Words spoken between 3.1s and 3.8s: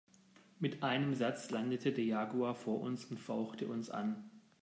fauchte